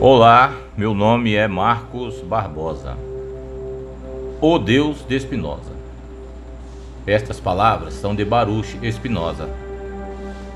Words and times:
Olá, 0.00 0.54
meu 0.76 0.94
nome 0.94 1.34
é 1.34 1.48
Marcos 1.48 2.20
Barbosa, 2.20 2.96
o 4.40 4.60
Deus 4.60 5.04
de 5.08 5.16
Espinosa. 5.16 5.72
Estas 7.04 7.40
palavras 7.40 7.94
são 7.94 8.14
de 8.14 8.24
Baruch 8.24 8.78
Espinosa, 8.80 9.48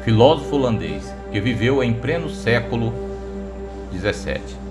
filósofo 0.04 0.54
holandês 0.54 1.12
que 1.32 1.40
viveu 1.40 1.82
em 1.82 1.92
pleno 1.92 2.30
século 2.30 3.13
XVII. 3.98 4.64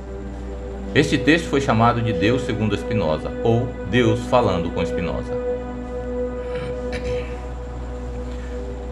Este 0.96 1.18
texto 1.18 1.50
foi 1.50 1.60
chamado 1.60 2.02
de 2.02 2.14
Deus 2.14 2.43
segundo 2.43 2.75
Espinosa, 2.75 3.32
ou 3.43 3.68
Deus 3.89 4.20
falando 4.25 4.70
com 4.70 4.82
Espinosa. 4.82 5.34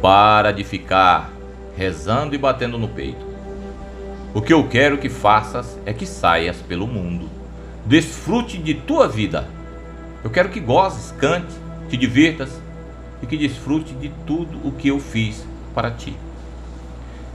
Para 0.01 0.51
de 0.51 0.63
ficar 0.63 1.31
rezando 1.77 2.33
e 2.33 2.37
batendo 2.37 2.77
no 2.77 2.87
peito. 2.87 3.23
O 4.33 4.41
que 4.41 4.53
eu 4.53 4.67
quero 4.67 4.97
que 4.97 5.09
faças 5.09 5.77
é 5.85 5.93
que 5.93 6.05
saias 6.05 6.57
pelo 6.57 6.87
mundo. 6.87 7.29
Desfrute 7.85 8.57
de 8.57 8.73
tua 8.73 9.07
vida. 9.07 9.47
Eu 10.23 10.29
quero 10.29 10.49
que 10.49 10.59
gozes, 10.59 11.13
cante, 11.19 11.53
te 11.89 11.97
divirtas 11.97 12.49
e 13.21 13.25
que 13.25 13.37
desfrute 13.37 13.93
de 13.93 14.09
tudo 14.25 14.59
o 14.67 14.71
que 14.71 14.87
eu 14.87 14.99
fiz 14.99 15.45
para 15.75 15.91
ti. 15.91 16.15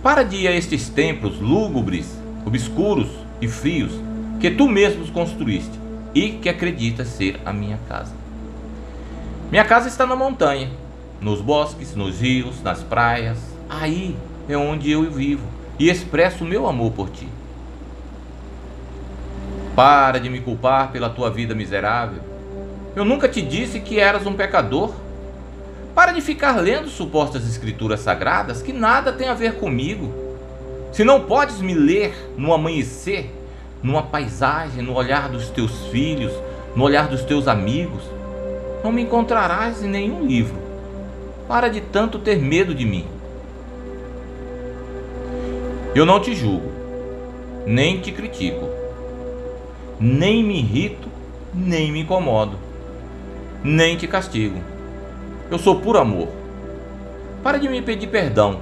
Para 0.02 0.22
de 0.22 0.36
ir 0.36 0.48
a 0.48 0.52
estes 0.52 0.88
templos 0.88 1.38
lúgubres, 1.38 2.18
obscuros 2.46 3.08
e 3.40 3.48
frios 3.48 3.92
que 4.40 4.50
tu 4.50 4.68
mesmos 4.68 5.10
construíste 5.10 5.78
e 6.14 6.30
que 6.30 6.48
acreditas 6.48 7.08
ser 7.08 7.40
a 7.44 7.52
minha 7.52 7.78
casa. 7.88 8.14
Minha 9.50 9.64
casa 9.64 9.88
está 9.88 10.06
na 10.06 10.16
montanha, 10.16 10.70
nos 11.20 11.40
bosques, 11.40 11.94
nos 11.94 12.20
rios, 12.20 12.62
nas 12.62 12.82
praias. 12.82 13.38
Aí 13.68 14.16
é 14.48 14.56
onde 14.56 14.90
eu 14.90 15.10
vivo 15.10 15.44
e 15.78 15.90
expresso 15.90 16.44
meu 16.44 16.66
amor 16.66 16.92
por 16.92 17.10
ti. 17.10 17.28
Para 19.74 20.18
de 20.18 20.30
me 20.30 20.40
culpar 20.40 20.90
pela 20.90 21.10
tua 21.10 21.30
vida 21.30 21.54
miserável. 21.54 22.20
Eu 22.94 23.04
nunca 23.04 23.28
te 23.28 23.42
disse 23.42 23.80
que 23.80 24.00
eras 24.00 24.24
um 24.24 24.32
pecador. 24.32 24.94
Para 25.94 26.12
de 26.12 26.20
ficar 26.20 26.56
lendo 26.60 26.88
supostas 26.88 27.46
escrituras 27.46 28.00
sagradas 28.00 28.62
que 28.62 28.72
nada 28.72 29.12
tem 29.12 29.28
a 29.28 29.34
ver 29.34 29.56
comigo. 29.56 30.25
Se 30.96 31.04
não 31.04 31.20
podes 31.20 31.60
me 31.60 31.74
ler 31.74 32.14
no 32.38 32.54
amanhecer, 32.54 33.30
numa 33.82 34.02
paisagem, 34.04 34.82
no 34.82 34.94
olhar 34.94 35.28
dos 35.28 35.50
teus 35.50 35.88
filhos, 35.88 36.32
no 36.74 36.84
olhar 36.84 37.06
dos 37.06 37.22
teus 37.22 37.46
amigos, 37.46 38.02
não 38.82 38.90
me 38.90 39.02
encontrarás 39.02 39.84
em 39.84 39.88
nenhum 39.88 40.26
livro. 40.26 40.56
Para 41.46 41.68
de 41.68 41.82
tanto 41.82 42.18
ter 42.18 42.38
medo 42.38 42.74
de 42.74 42.86
mim. 42.86 43.04
Eu 45.94 46.06
não 46.06 46.18
te 46.18 46.34
julgo, 46.34 46.72
nem 47.66 48.00
te 48.00 48.10
critico, 48.10 48.66
nem 50.00 50.42
me 50.42 50.60
irrito, 50.60 51.08
nem 51.52 51.92
me 51.92 52.00
incomodo, 52.00 52.58
nem 53.62 53.98
te 53.98 54.08
castigo. 54.08 54.62
Eu 55.50 55.58
sou 55.58 55.78
puro 55.78 55.98
amor. 55.98 56.28
Para 57.42 57.58
de 57.58 57.68
me 57.68 57.82
pedir 57.82 58.06
perdão, 58.06 58.60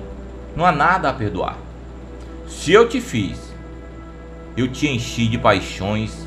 não 0.57 0.67
há 0.67 0.73
nada 0.73 1.09
a 1.09 1.13
perdoar. 1.13 1.64
Se 2.59 2.73
eu 2.73 2.89
te 2.89 3.01
fiz, 3.01 3.39
eu 4.57 4.69
te 4.69 4.89
enchi 4.89 5.29
de 5.29 5.37
paixões, 5.37 6.27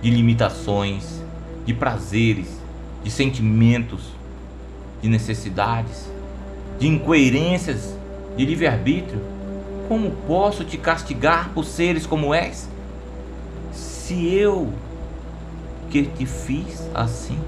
de 0.00 0.08
limitações, 0.08 1.22
de 1.66 1.74
prazeres, 1.74 2.48
de 3.02 3.10
sentimentos, 3.10 4.00
de 5.02 5.08
necessidades, 5.08 6.10
de 6.78 6.88
incoerências, 6.88 7.94
de 8.36 8.46
livre-arbítrio 8.46 9.20
como 9.88 10.10
posso 10.26 10.64
te 10.64 10.78
castigar 10.78 11.50
por 11.50 11.64
seres 11.64 12.06
como 12.06 12.32
és? 12.32 12.68
Se 13.72 14.34
eu 14.34 14.72
que 15.90 16.04
te 16.04 16.24
fiz 16.26 16.88
assim, 16.94 17.38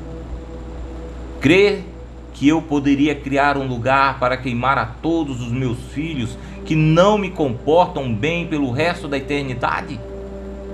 crê 1.40 1.82
que 2.36 2.46
eu 2.46 2.62
poderia 2.62 3.14
criar 3.14 3.58
um 3.58 3.66
lugar 3.66 4.18
para 4.18 4.36
queimar 4.36 4.78
a 4.78 4.86
todos 4.86 5.40
os 5.40 5.50
meus 5.50 5.78
filhos 5.92 6.38
que 6.64 6.74
não 6.74 7.18
me 7.18 7.30
comportam 7.30 8.14
bem 8.14 8.46
pelo 8.46 8.70
resto 8.70 9.08
da 9.08 9.18
eternidade? 9.18 10.00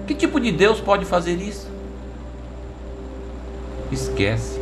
Que 0.06 0.14
tipo 0.14 0.38
de 0.38 0.52
Deus 0.52 0.80
pode 0.80 1.04
fazer 1.04 1.36
isso? 1.36 1.70
Esquece 3.90 4.60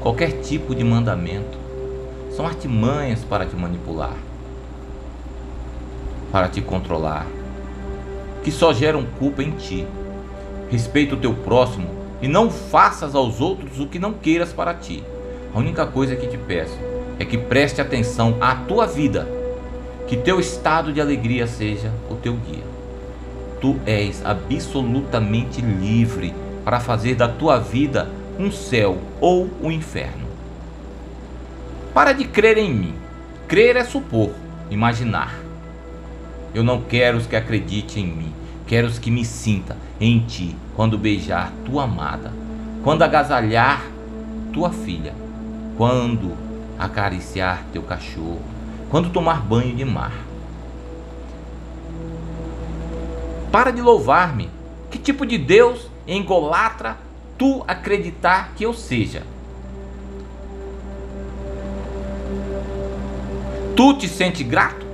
qualquer 0.00 0.40
tipo 0.42 0.74
de 0.74 0.82
mandamento. 0.82 1.58
São 2.34 2.46
artimanhas 2.46 3.22
para 3.22 3.46
te 3.46 3.54
manipular 3.54 4.16
para 6.34 6.48
te 6.48 6.60
controlar, 6.60 7.28
que 8.42 8.50
só 8.50 8.72
geram 8.72 9.06
culpa 9.20 9.40
em 9.40 9.52
ti. 9.52 9.86
Respeita 10.68 11.14
o 11.14 11.16
teu 11.16 11.32
próximo 11.32 11.86
e 12.20 12.26
não 12.26 12.50
faças 12.50 13.14
aos 13.14 13.40
outros 13.40 13.78
o 13.78 13.86
que 13.86 14.00
não 14.00 14.12
queiras 14.12 14.52
para 14.52 14.74
ti. 14.74 15.04
A 15.54 15.58
única 15.60 15.86
coisa 15.86 16.16
que 16.16 16.26
te 16.26 16.36
peço 16.36 16.76
é 17.16 17.24
que 17.24 17.38
preste 17.38 17.80
atenção 17.80 18.36
à 18.40 18.56
tua 18.56 18.88
vida, 18.88 19.28
que 20.08 20.16
teu 20.16 20.40
estado 20.40 20.92
de 20.92 21.00
alegria 21.00 21.46
seja 21.46 21.92
o 22.10 22.16
teu 22.16 22.34
guia. 22.34 22.64
Tu 23.60 23.76
és 23.86 24.20
absolutamente 24.26 25.60
livre 25.60 26.34
para 26.64 26.80
fazer 26.80 27.14
da 27.14 27.28
tua 27.28 27.60
vida 27.60 28.08
um 28.36 28.50
céu 28.50 28.98
ou 29.20 29.48
um 29.62 29.70
inferno. 29.70 30.26
Para 31.94 32.12
de 32.12 32.24
crer 32.24 32.58
em 32.58 32.74
mim. 32.74 32.94
Crer 33.46 33.76
é 33.76 33.84
supor, 33.84 34.32
imaginar. 34.68 35.38
Eu 36.52 36.64
não 36.64 36.80
quero 36.80 37.18
os 37.18 37.26
que 37.28 37.36
acreditem 37.36 38.04
em 38.04 38.08
mim, 38.08 38.32
quero 38.66 38.88
os 38.88 38.98
que 38.98 39.10
me 39.10 39.24
sinta 39.24 39.76
em 40.00 40.18
ti 40.18 40.56
quando 40.74 40.98
beijar 40.98 41.52
tua 41.64 41.84
amada, 41.84 42.32
quando 42.82 43.02
agasalhar 43.02 43.84
tua 44.52 44.70
filha, 44.70 45.23
quando 45.76 46.32
acariciar 46.78 47.64
teu 47.72 47.82
cachorro, 47.82 48.42
quando 48.90 49.10
tomar 49.10 49.40
banho 49.40 49.74
de 49.74 49.84
mar. 49.84 50.12
Para 53.50 53.70
de 53.70 53.80
louvar-me. 53.80 54.50
Que 54.90 54.98
tipo 54.98 55.26
de 55.26 55.38
Deus 55.38 55.88
engolatra 56.06 56.96
tu 57.36 57.64
acreditar 57.66 58.52
que 58.56 58.64
eu 58.64 58.72
seja? 58.72 59.22
Tu 63.76 63.94
te 63.94 64.08
sente 64.08 64.44
grato? 64.44 64.86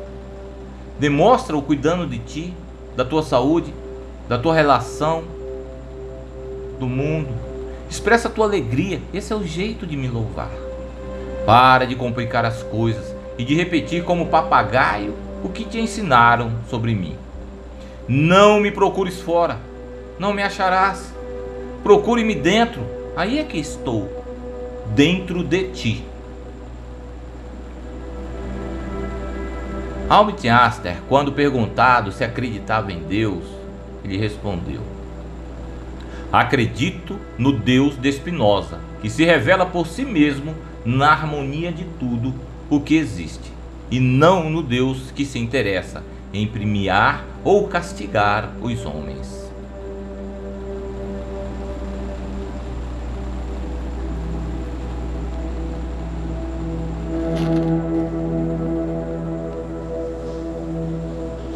Demonstra 0.98 1.56
o 1.56 1.62
cuidando 1.62 2.06
de 2.06 2.18
ti, 2.18 2.54
da 2.96 3.04
tua 3.04 3.22
saúde, 3.22 3.74
da 4.28 4.38
tua 4.38 4.54
relação, 4.54 5.24
do 6.78 6.86
mundo. 6.86 7.28
Expressa 7.90 8.28
a 8.28 8.30
tua 8.30 8.46
alegria. 8.46 9.02
Esse 9.12 9.32
é 9.32 9.36
o 9.36 9.44
jeito 9.44 9.86
de 9.86 9.96
me 9.96 10.08
louvar. 10.08 10.50
Para 11.50 11.84
de 11.84 11.96
complicar 11.96 12.44
as 12.44 12.62
coisas 12.62 13.12
e 13.36 13.42
de 13.44 13.56
repetir 13.56 14.04
como 14.04 14.28
papagaio 14.28 15.16
o 15.42 15.48
que 15.48 15.64
te 15.64 15.80
ensinaram 15.80 16.52
sobre 16.68 16.94
mim. 16.94 17.16
Não 18.06 18.60
me 18.60 18.70
procures 18.70 19.20
fora, 19.20 19.56
não 20.16 20.32
me 20.32 20.44
acharás. 20.44 21.12
Procure-me 21.82 22.36
dentro, 22.36 22.86
aí 23.16 23.40
é 23.40 23.42
que 23.42 23.58
estou, 23.58 24.24
dentro 24.94 25.42
de 25.42 25.64
ti. 25.72 26.04
Albert 30.08 30.44
Einstein, 30.44 30.98
quando 31.08 31.32
perguntado 31.32 32.12
se 32.12 32.22
acreditava 32.22 32.92
em 32.92 33.00
Deus, 33.00 33.42
ele 34.04 34.16
respondeu: 34.16 34.82
Acredito 36.32 37.18
no 37.36 37.52
Deus 37.52 37.96
de 37.96 38.12
Spinoza, 38.12 38.78
que 39.02 39.10
se 39.10 39.24
revela 39.24 39.66
por 39.66 39.88
si 39.88 40.04
mesmo 40.04 40.54
na 40.84 41.10
harmonia 41.10 41.72
de 41.72 41.84
tudo 41.98 42.34
o 42.68 42.80
que 42.80 42.94
existe, 42.96 43.50
e 43.90 43.98
não 43.98 44.48
no 44.48 44.62
Deus 44.62 45.10
que 45.10 45.24
se 45.24 45.38
interessa 45.38 46.02
em 46.32 46.46
premiar 46.46 47.24
ou 47.44 47.66
castigar 47.68 48.50
os 48.62 48.84
homens. 48.84 49.39